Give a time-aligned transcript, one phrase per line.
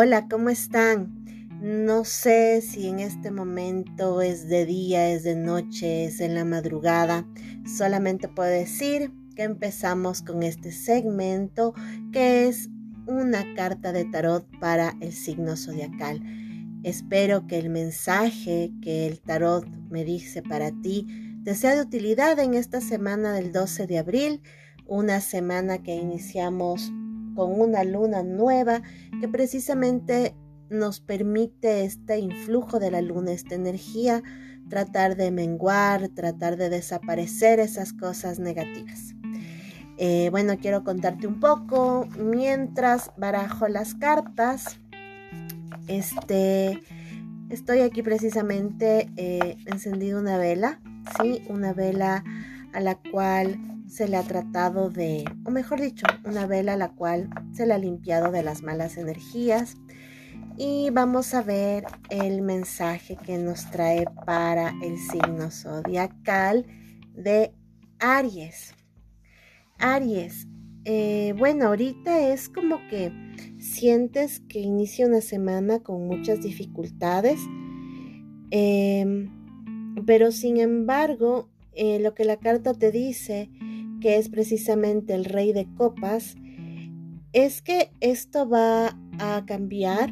[0.00, 1.24] Hola, ¿cómo están?
[1.60, 6.44] No sé si en este momento es de día, es de noche, es en la
[6.44, 7.26] madrugada.
[7.66, 11.74] Solamente puedo decir que empezamos con este segmento
[12.12, 12.70] que es
[13.08, 16.22] una carta de tarot para el signo zodiacal.
[16.84, 21.08] Espero que el mensaje que el tarot me dice para ti
[21.42, 24.42] te sea de utilidad en esta semana del 12 de abril,
[24.86, 26.92] una semana que iniciamos
[27.38, 28.82] con una luna nueva
[29.20, 30.34] que precisamente
[30.70, 34.24] nos permite este influjo de la luna, esta energía,
[34.68, 39.14] tratar de menguar, tratar de desaparecer esas cosas negativas.
[39.98, 44.80] Eh, bueno, quiero contarte un poco mientras barajo las cartas.
[45.86, 46.82] Este,
[47.50, 50.80] estoy aquí precisamente eh, encendido una vela,
[51.22, 52.24] sí, una vela
[52.72, 57.30] a la cual se le ha tratado de, o mejor dicho, una vela la cual
[57.52, 59.76] se le ha limpiado de las malas energías.
[60.56, 66.66] Y vamos a ver el mensaje que nos trae para el signo zodiacal
[67.14, 67.52] de
[67.98, 68.74] Aries.
[69.78, 70.46] Aries,
[70.84, 73.12] eh, bueno, ahorita es como que
[73.58, 77.40] sientes que inicia una semana con muchas dificultades,
[78.50, 79.30] em,
[80.06, 83.50] pero sin embargo, eh, lo que la carta te dice
[84.00, 86.36] que es precisamente el rey de copas,
[87.32, 90.10] es que esto va a cambiar.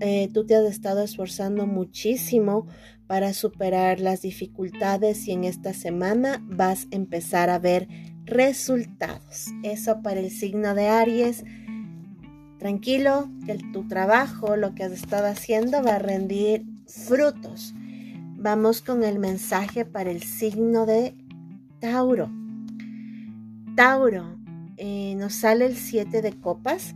[0.00, 2.66] Eh, tú te has estado esforzando muchísimo
[3.06, 7.88] para superar las dificultades y en esta semana vas a empezar a ver
[8.24, 9.46] resultados.
[9.62, 11.44] Eso para el signo de Aries.
[12.58, 17.74] Tranquilo, que tu trabajo, lo que has estado haciendo va a rendir frutos.
[18.38, 21.14] Vamos con el mensaje para el signo de
[21.80, 22.30] Tauro.
[23.76, 24.38] Tauro,
[24.78, 26.94] eh, nos sale el 7 de copas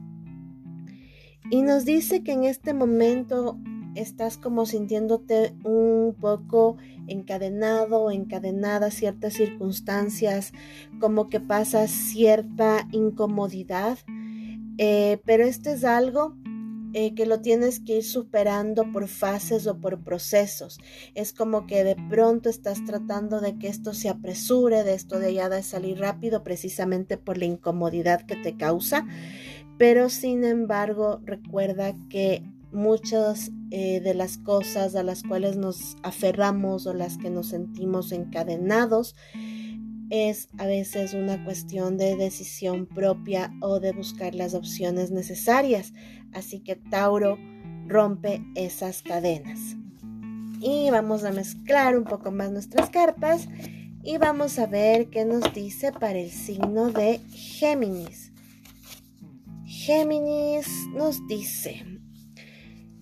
[1.50, 3.58] y nos dice que en este momento
[3.94, 10.54] estás como sintiéndote un poco encadenado, encadenada ciertas circunstancias,
[11.00, 13.98] como que pasas cierta incomodidad,
[14.78, 16.34] eh, pero esto es algo
[16.92, 20.78] eh, que lo tienes que ir superando por fases o por procesos.
[21.14, 25.28] Es como que de pronto estás tratando de que esto se apresure, de esto de
[25.28, 29.06] allá de salir rápido, precisamente por la incomodidad que te causa.
[29.78, 32.42] Pero sin embargo, recuerda que
[32.72, 38.12] muchas eh, de las cosas a las cuales nos aferramos o las que nos sentimos
[38.12, 39.16] encadenados,
[40.10, 45.92] es a veces una cuestión de decisión propia o de buscar las opciones necesarias.
[46.32, 47.38] Así que Tauro
[47.86, 49.76] rompe esas cadenas.
[50.60, 53.48] Y vamos a mezclar un poco más nuestras cartas
[54.02, 58.32] y vamos a ver qué nos dice para el signo de Géminis.
[59.64, 61.84] Géminis nos dice,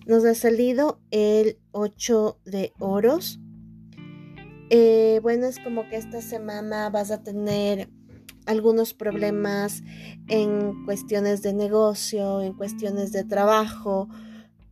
[0.05, 3.39] nos ha salido el 8 de oros.
[4.69, 7.89] Eh, bueno, es como que esta semana vas a tener
[8.45, 9.81] algunos problemas
[10.27, 14.09] en cuestiones de negocio, en cuestiones de trabajo.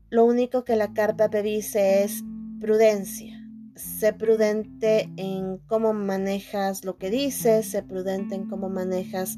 [0.10, 2.24] Lo único que la carta te dice es
[2.60, 3.44] prudencia.
[3.76, 9.38] Sé prudente en cómo manejas lo que dices, sé prudente en cómo manejas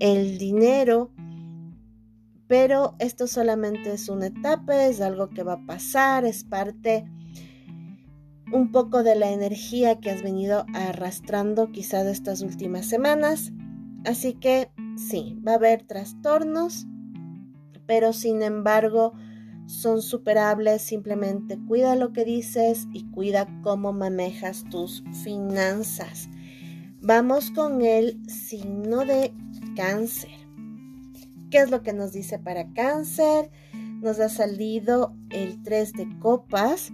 [0.00, 1.12] el dinero.
[2.48, 7.04] Pero esto solamente es una etapa, es algo que va a pasar, es parte
[8.52, 13.52] un poco de la energía que has venido arrastrando quizás estas últimas semanas.
[14.04, 16.86] Así que sí, va a haber trastornos,
[17.86, 19.14] pero sin embargo
[19.66, 20.82] son superables.
[20.82, 26.28] Simplemente cuida lo que dices y cuida cómo manejas tus finanzas.
[27.00, 29.32] Vamos con el signo de
[29.76, 30.30] cáncer.
[31.50, 33.50] ¿Qué es lo que nos dice para cáncer?
[34.02, 36.92] Nos ha salido el 3 de copas.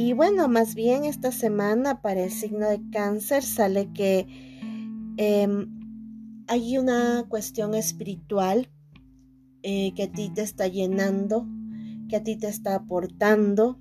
[0.00, 4.28] Y bueno, más bien esta semana para el signo de cáncer sale que
[5.16, 8.70] em, hay una cuestión espiritual
[9.64, 11.48] eh, que a ti te está llenando,
[12.08, 13.80] que a ti te está aportando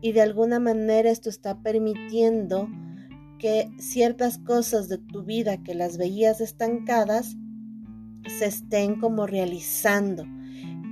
[0.00, 2.68] y de alguna manera esto está permitiendo
[3.38, 7.36] que ciertas cosas de tu vida que las veías estancadas
[8.36, 10.24] se estén como realizando.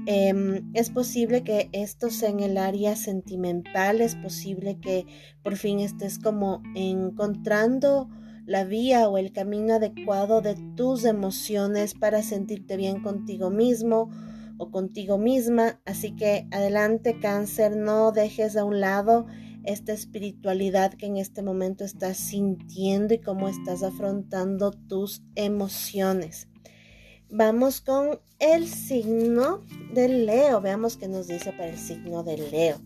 [0.06, 5.06] Em, es posible que esto sea en el área sentimental, es posible que
[5.42, 8.10] por fin estés como encontrando
[8.46, 14.10] la vía o el camino adecuado de tus emociones para sentirte bien contigo mismo
[14.58, 15.80] o contigo misma.
[15.86, 19.26] Así que adelante cáncer, no dejes a un lado
[19.64, 26.48] esta espiritualidad que en este momento estás sintiendo y cómo estás afrontando tus emociones.
[27.36, 30.60] Vamos con el signo del Leo.
[30.60, 32.76] Veamos qué nos dice para el signo del Leo.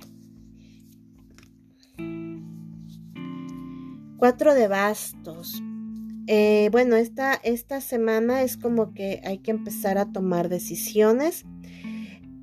[4.16, 5.62] Cuatro de bastos.
[6.28, 11.44] Eh, bueno, esta, esta semana es como que hay que empezar a tomar decisiones.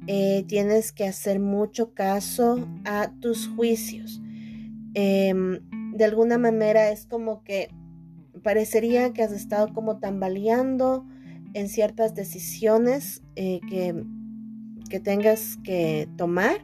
[0.05, 4.21] Eh, tienes que hacer mucho caso a tus juicios.
[4.93, 5.59] Em,
[5.95, 7.69] de alguna manera es como que
[8.43, 11.07] parecería que has estado como tambaleando
[11.55, 14.03] en ciertas decisiones eh, que,
[14.89, 16.57] que tengas que tomar,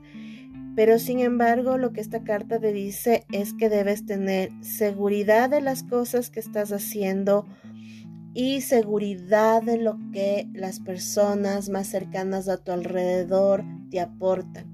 [0.76, 5.62] pero sin embargo lo que esta carta te dice es que debes tener seguridad de
[5.62, 7.48] las cosas que estás haciendo
[8.34, 14.72] y seguridad de lo que las personas más cercanas a tu alrededor te aportan.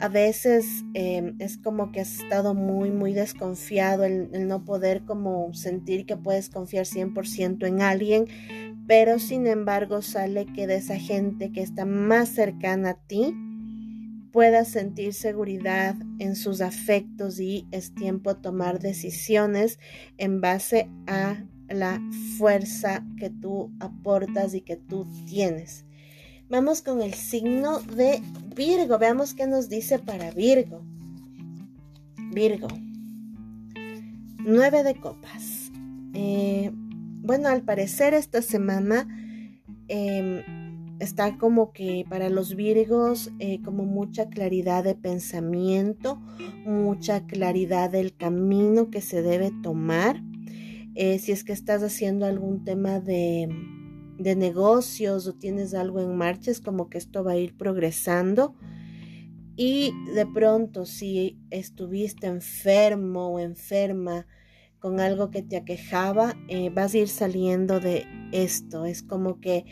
[0.00, 5.04] A veces em, es como que has estado muy, muy desconfiado, el, el no poder
[5.04, 8.26] como sentir que puedes confiar 100% en alguien
[8.88, 13.34] pero sin embargo sale que de esa gente que está más cercana a ti
[14.32, 19.78] puedas sentir seguridad en sus afectos y es tiempo de tomar decisiones
[20.16, 22.00] en base a la
[22.38, 25.84] fuerza que tú aportas y que tú tienes.
[26.48, 28.22] Vamos con el signo de
[28.56, 28.98] Virgo.
[28.98, 30.82] Veamos qué nos dice para Virgo.
[32.32, 32.68] Virgo.
[34.38, 35.70] Nueve de copas.
[36.14, 36.72] Eh,
[37.28, 39.06] bueno, al parecer esta semana
[39.88, 46.18] em, está como que para los virgos eh, como mucha claridad de pensamiento,
[46.64, 50.22] mucha claridad del camino que se debe tomar.
[50.94, 53.46] Eh, si es que estás haciendo algún tema de,
[54.16, 58.54] de negocios o tienes algo en marcha, es como que esto va a ir progresando.
[59.54, 64.26] Y de pronto, si estuviste enfermo o enferma,
[64.78, 68.84] con algo que te aquejaba, eh, vas a ir saliendo de esto.
[68.84, 69.64] Es como que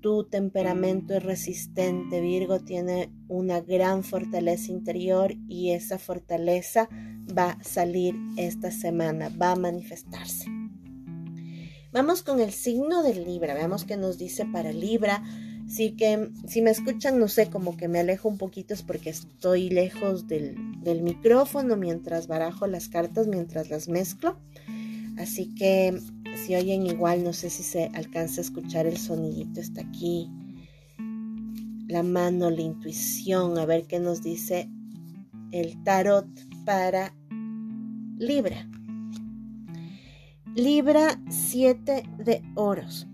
[0.00, 2.20] tu temperamento es resistente.
[2.20, 6.88] Virgo tiene una gran fortaleza interior y esa fortaleza
[7.36, 10.46] va a salir esta semana, va a manifestarse.
[11.92, 13.54] Vamos con el signo de Libra.
[13.54, 15.22] Veamos qué nos dice para Libra.
[15.66, 19.10] Así que si me escuchan, no sé, como que me alejo un poquito es porque
[19.10, 20.56] estoy lejos del,
[21.02, 24.36] micrófono mientras barajo las cartas, mientras las mezclo.
[25.18, 25.98] Así que
[26.36, 30.30] si oyen igual, no sé si se alcanza a escuchar el sonidito, está aquí.
[31.88, 34.68] La mano, la intuición, a ver qué nos dice
[35.52, 36.26] el tarot
[36.64, 37.14] para
[38.18, 38.68] Libra.
[40.54, 43.06] Libra 7 de oros.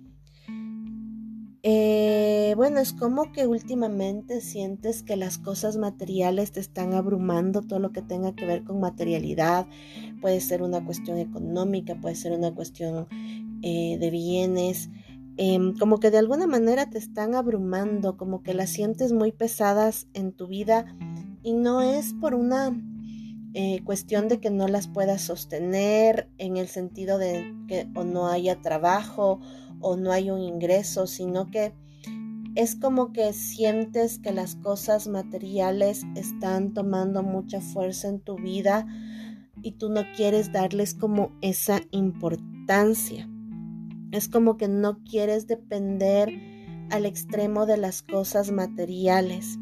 [1.70, 7.78] Eh, bueno, es como que últimamente sientes que las cosas materiales te están abrumando, todo
[7.78, 9.66] lo que tenga que ver con materialidad,
[10.22, 13.06] puede ser una cuestión económica, puede ser una cuestión
[13.60, 14.88] eh, de bienes,
[15.36, 20.08] em, como que de alguna manera te están abrumando, como que las sientes muy pesadas
[20.14, 20.86] en tu vida
[21.42, 22.74] y no es por una
[23.52, 28.28] eh, cuestión de que no las puedas sostener en el sentido de que o no
[28.28, 29.40] haya trabajo
[29.80, 31.72] o no hay un ingreso, sino que
[32.54, 38.86] es como que sientes que las cosas materiales están tomando mucha fuerza en tu vida
[39.62, 43.28] y tú no quieres darles como esa importancia.
[44.10, 46.32] Es como que no quieres depender
[46.90, 49.58] al extremo de las cosas materiales.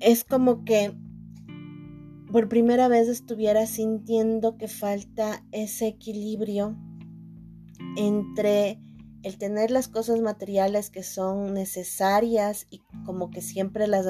[0.00, 0.92] Es como que
[2.30, 6.76] por primera vez estuvieras sintiendo que falta ese equilibrio
[7.98, 8.80] entre
[9.24, 14.06] el tener las cosas materiales que son necesarias y como que siempre las,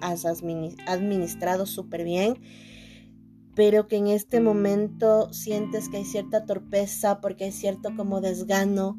[0.00, 2.34] has administrado súper bien,
[3.54, 8.98] pero que en este momento sientes que hay cierta torpeza porque hay cierto como desgano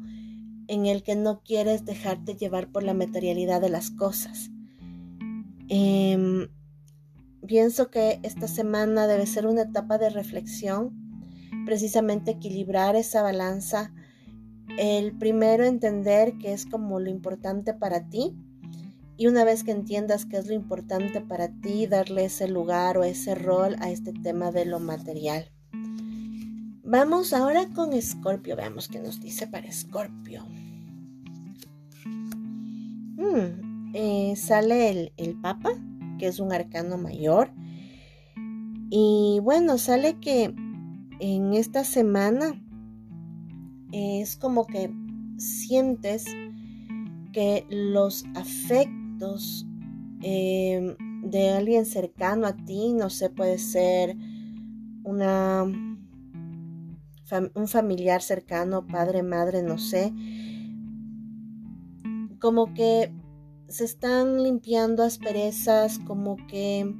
[0.68, 4.50] en el que no quieres dejarte llevar por la materialidad de las cosas.
[5.68, 6.48] Em,
[7.46, 11.08] pienso que esta semana debe ser una etapa de reflexión
[11.68, 13.92] precisamente equilibrar esa balanza.
[14.78, 18.36] El primero entender qué es como lo importante para ti
[19.16, 23.02] y una vez que entiendas qué es lo importante para ti, darle ese lugar o
[23.02, 25.50] ese rol a este tema de lo material.
[26.84, 30.44] Vamos ahora con Escorpio, veamos qué nos dice para Escorpio.
[33.16, 35.70] Hmm, eh, sale el, el Papa,
[36.20, 37.50] que es un arcano mayor.
[38.90, 40.54] Y bueno, sale que
[41.18, 42.62] en esta semana
[43.92, 44.92] es como que
[45.38, 46.24] sientes
[47.32, 49.66] que los afectos
[50.22, 54.16] em, de alguien cercano a ti, no sé, puede ser
[55.04, 55.64] una
[57.54, 60.14] un familiar cercano, padre, madre, no sé,
[62.40, 63.12] como que
[63.68, 66.94] se están limpiando asperezas, como que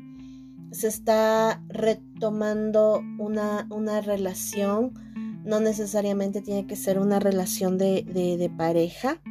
[0.71, 4.93] se está retomando una, una relación,
[5.49, 9.23] no necesariamente tiene que ser una relación de, de pareja.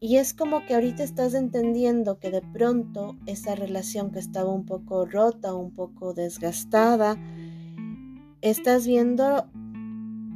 [0.00, 4.66] Y es como que ahorita estás entendiendo que de pronto esa relación que estaba un
[4.66, 7.16] poco rota, un poco desgastada,
[8.42, 9.50] estás viendo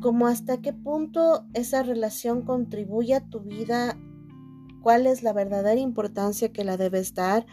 [0.00, 3.98] como hasta qué punto esa relación contribuye a tu vida,
[4.80, 7.44] cuál es la verdadera importancia que la debes dar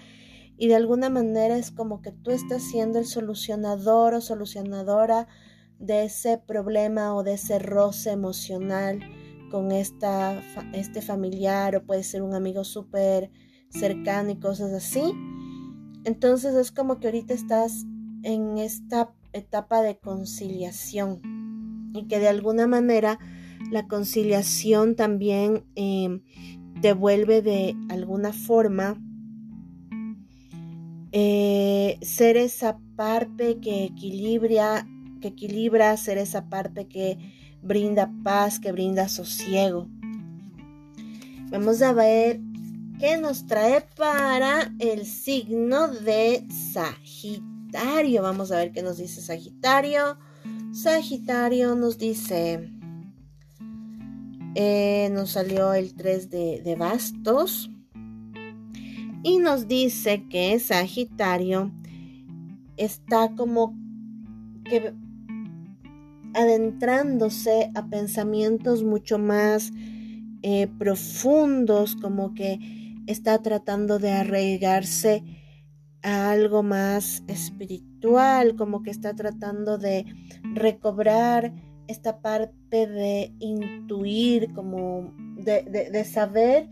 [0.58, 5.28] y de alguna manera es como que tú estás siendo el solucionador o solucionadora
[5.80, 9.00] de ese problema o de ese roce emocional
[9.50, 10.42] con esta,
[10.74, 13.32] este familiar o puede ser un amigo súper
[13.70, 15.02] cercano y cosas así.
[16.06, 17.86] Entonces es como que ahorita estás
[18.24, 21.22] en esta etapa de conciliación
[21.94, 23.20] y que de alguna manera
[23.72, 26.22] la conciliación también eh,
[26.82, 28.98] te vuelve de alguna forma
[31.12, 34.88] eh, ser esa parte que equilibra,
[35.20, 37.18] que equilibra, ser esa parte que
[37.62, 39.88] brinda paz, que brinda sosiego.
[41.52, 42.40] Vamos a ver
[43.00, 48.22] qué nos trae para el signo de Sagitario.
[48.22, 50.18] Vamos a ver qué nos dice Sagitario.
[50.72, 52.70] Sagitario nos dice,
[54.56, 57.72] eh, nos salió el 3 de, de bastos
[59.24, 61.72] y nos dice que Sagitario
[62.78, 63.76] está como
[64.64, 64.94] que
[66.34, 69.72] adentrándose a pensamientos mucho más
[70.42, 72.60] eh, profundos, como que
[73.08, 75.24] está tratando de arraigarse
[76.02, 80.06] a algo más espiritual, como que está tratando de
[80.54, 81.54] recobrar
[81.88, 86.70] esta parte de intuir, como de, de saber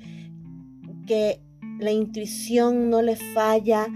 [1.05, 1.41] que
[1.79, 3.87] la intuición no le falla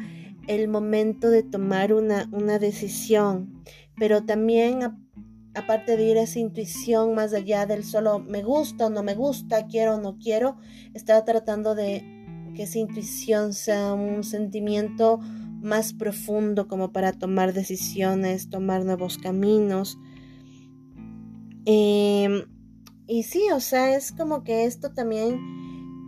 [0.48, 3.63] el momento de tomar una, una decisión,
[3.98, 5.00] pero también
[5.53, 9.67] aparte de ir esa intuición más allá del solo me gusta o no me gusta,
[9.67, 10.58] quiero o no quiero,
[10.93, 12.03] está tratando de
[12.55, 15.20] que esa intuición sea un sentimiento
[15.62, 19.98] más profundo como para tomar decisiones, tomar nuevos caminos.
[21.65, 22.46] Em,
[23.08, 25.39] y sí, o sea, es como que esto también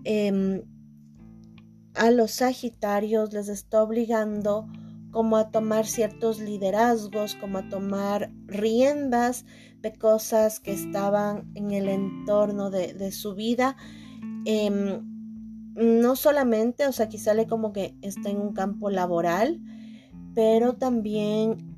[0.06, 0.64] em,
[1.94, 4.68] a los Sagitarios les está obligando
[5.14, 9.46] como a tomar ciertos liderazgos, como a tomar riendas
[9.82, 13.78] de cosas que estaban en el entorno de, su vida.
[14.46, 15.04] Em,
[15.76, 19.62] no solamente, o sea, aquí sale como que está en un campo laboral,
[20.34, 21.78] pero también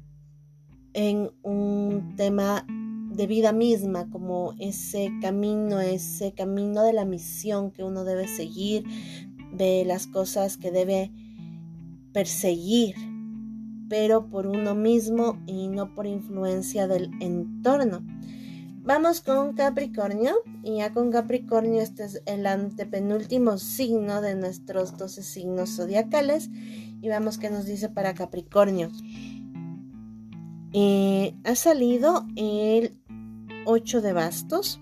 [0.94, 7.84] en un tema de vida misma, como ese camino, ese camino de la misión que
[7.84, 8.86] uno debe seguir,
[9.52, 11.12] de las cosas que debe
[12.14, 12.96] perseguir,
[13.90, 18.04] pero por uno mismo y no por influencia del entorno.
[18.84, 25.24] Vamos con Capricornio y ya con Capricornio este es el antepenúltimo signo de nuestros 12
[25.24, 26.50] signos zodiacales
[27.02, 28.92] y vamos qué nos dice para Capricornio.
[30.74, 32.96] Eh, ha salido el
[33.66, 34.80] 8 de bastos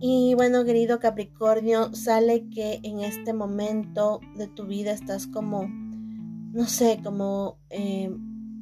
[0.00, 5.68] y bueno, querido Capricornio, sale que en este momento de tu vida estás como,
[6.58, 8.10] no sé, como eh,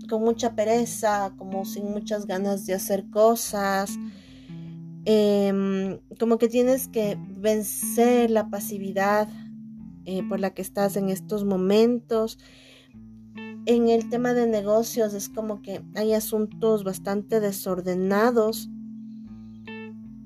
[0.07, 3.99] con mucha pereza, como sin muchas ganas de hacer cosas,
[5.07, 9.29] em, como que tienes que vencer la pasividad
[10.05, 12.38] eh, por la que estás en estos momentos.
[13.65, 18.69] En el tema de negocios es como que hay asuntos bastante desordenados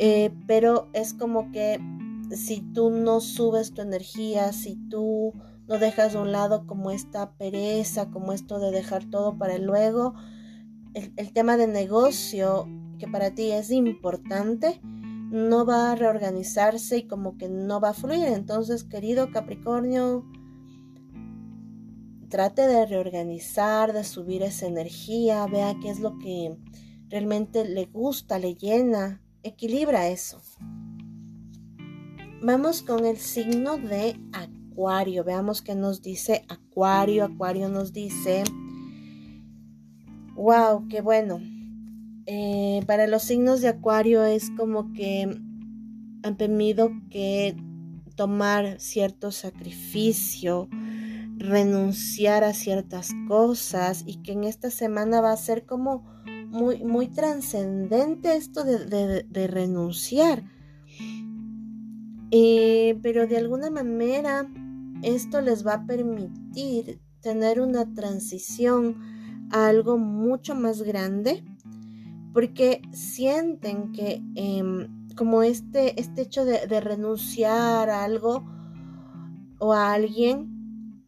[0.03, 1.79] eh, pero es como que
[2.35, 5.35] si tú no subes tu energía, si tú
[5.71, 10.15] no dejas de un lado como esta pereza, como esto de dejar todo para luego,
[10.95, 12.67] el, tema de negocio
[12.99, 17.95] que para ti es importante, no va a reorganizarse y como que no va a
[17.95, 18.27] fluir.
[18.27, 20.25] Entonces, querido Capricornio,
[22.29, 26.59] trate de reorganizar, de subir esa energía, vea qué es lo que
[27.09, 30.43] realmente le gusta, le llena, equilibra eso.
[32.43, 34.60] Vamos con el signo de Acuario.
[35.25, 37.25] Veamos qué nos dice Acuario.
[37.25, 38.45] Acuario nos dice,
[40.35, 41.41] wow, qué bueno.
[42.27, 45.23] Eh, para los signos de Acuario es como que
[46.23, 47.57] han tenido que
[48.15, 50.69] tomar cierto sacrificio,
[51.37, 56.05] renunciar a ciertas cosas y que en esta semana va a ser como
[56.49, 60.43] muy, muy trascendente esto de, renunciar.
[62.33, 64.49] Eh, pero de alguna manera
[65.02, 68.97] esto les va a permitir tener una transición
[69.50, 71.45] a algo mucho más grande
[72.33, 78.45] porque sienten que em, como este, este hecho de, de renunciar a algo
[79.59, 81.04] o a alguien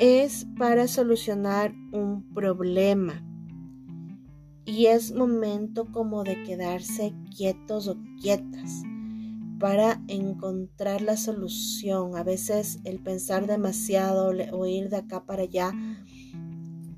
[0.00, 3.22] es para solucionar un problema.
[4.64, 8.82] Y es momento como de quedarse quietos o quietas
[9.62, 12.16] para encontrar la solución.
[12.16, 15.72] A veces el pensar demasiado o ir de acá para allá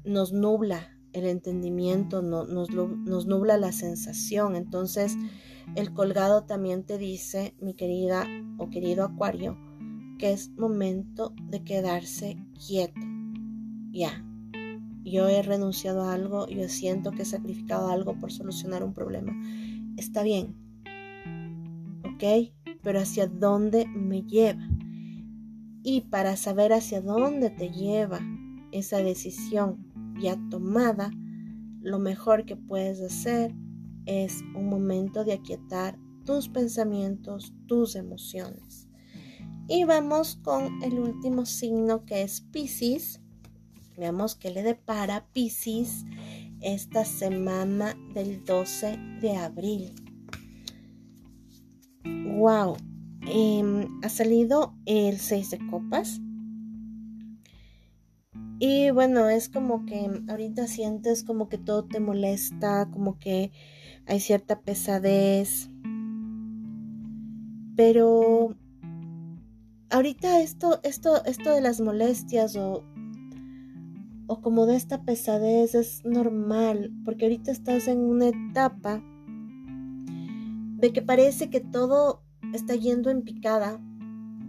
[0.02, 4.56] nos nubla el entendimiento, nos, nos nubla la sensación.
[4.56, 5.14] Entonces
[5.76, 9.58] el colgado también te dice, mi querida o querido acuario,
[10.18, 12.98] que es momento de quedarse quieto.
[13.92, 14.24] Ya,
[15.04, 19.34] yo he renunciado a algo, yo siento que he sacrificado algo por solucionar un problema.
[19.98, 20.63] Está bien,
[22.14, 22.52] ¿ok?
[22.82, 24.66] Pero hacia dónde me lleva.
[25.82, 28.20] Y para saber hacia dónde te lleva
[28.72, 31.10] esa decisión ya tomada,
[31.80, 33.54] lo mejor que puedes hacer
[34.06, 38.88] es un momento de aquietar tus pensamientos, tus emociones.
[39.68, 43.20] Y vamos con el último signo que es Pisces.
[43.96, 46.04] Veamos qué le depara Pisces
[46.60, 50.03] esta semana del 12 de abril.
[52.04, 52.76] Wow,
[53.26, 56.20] em, ha salido el 6 de copas.
[58.58, 63.52] Y bueno, es como que ahorita sientes como que todo te molesta, como que
[64.06, 65.70] hay cierta pesadez.
[67.76, 68.54] Pero
[69.90, 72.84] ahorita esto, esto, esto de las molestias o,
[74.26, 79.02] o como de esta pesadez es normal, porque ahorita estás en una etapa
[80.84, 82.20] de que parece que todo
[82.52, 83.80] está yendo en picada,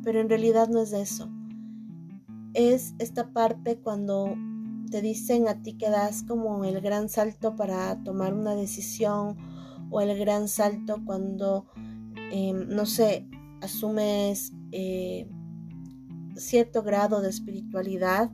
[0.04, 1.30] pero en realidad no es eso.
[2.54, 4.36] Es esta parte cuando
[4.92, 9.38] te dicen a ti que das como el gran salto para tomar una decisión
[9.90, 11.68] o el gran salto cuando,
[12.34, 13.30] em, no sé,
[13.62, 15.30] asumes eh,
[16.36, 18.30] cierto grado de espiritualidad,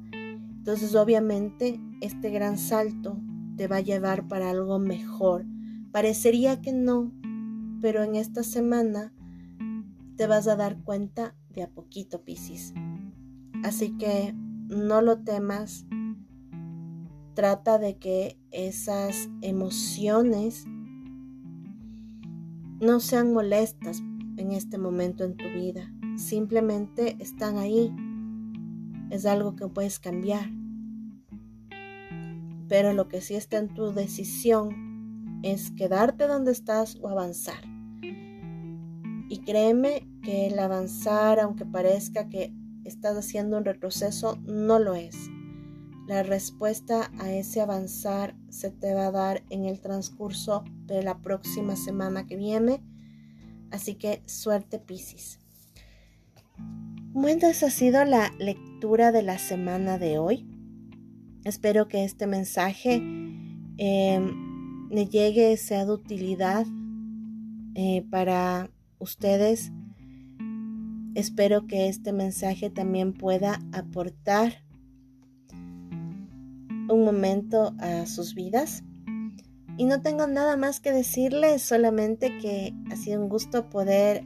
[0.58, 3.20] entonces obviamente este gran salto
[3.58, 5.46] te va a llevar para algo mejor.
[5.92, 7.12] Parecería que no,
[7.82, 9.14] pero en esta semana
[10.16, 12.74] te vas a dar cuenta de a poquito, Piscis.
[13.64, 14.34] Así que
[14.68, 15.86] no lo temas.
[17.34, 20.66] Trata de que esas emociones
[22.80, 24.02] no sean molestas
[24.38, 25.92] en este momento en tu vida.
[26.18, 27.94] Simplemente están ahí.
[29.10, 30.50] Es algo que puedes cambiar.
[32.68, 37.71] Pero lo que sí está en tu decisión es quedarte donde estás o avanzar.
[39.32, 45.16] Y créeme que el avanzar, aunque parezca que estás haciendo un retroceso, no lo es.
[46.06, 51.22] La respuesta a ese avanzar se te va a dar en el transcurso de la
[51.22, 52.84] próxima semana que viene.
[53.72, 55.40] Así que suerte Piscis.
[57.14, 60.46] Bueno, esa ha sido la lectura de la semana de hoy.
[61.46, 62.96] Espero que este mensaje
[63.78, 66.66] em, le llegue, sea de utilidad
[67.76, 68.70] eh, para
[69.02, 69.72] ustedes.
[71.16, 74.64] Espero que este mensaje también pueda aportar
[76.90, 78.84] un momento a sus vidas.
[79.78, 84.26] Y no tengo nada más que decirles, solamente que ha sido un gusto poder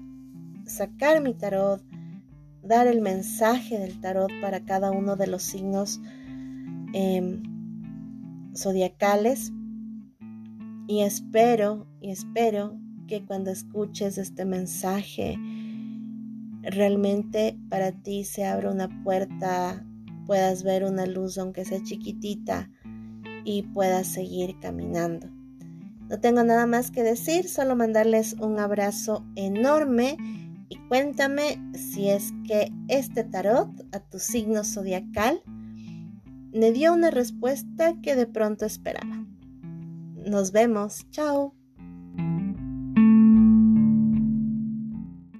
[0.65, 1.81] sacar mi tarot,
[2.61, 6.01] dar el mensaje del tarot para cada uno de los signos
[6.93, 7.41] em,
[8.55, 9.53] zodiacales.
[10.87, 15.37] Y espero, y espero que cuando escuches este mensaje,
[16.63, 19.85] realmente para ti se abra una puerta,
[20.25, 22.69] puedas ver una luz aunque sea chiquitita
[23.43, 25.29] y puedas seguir caminando.
[26.09, 30.17] No tengo nada más que decir, solo mandarles un abrazo enorme
[30.69, 35.41] y cuéntame si es que este tarot a tu signo zodiacal
[36.53, 39.25] me dio una respuesta que de pronto esperaba.
[40.25, 41.53] Nos vemos, chao.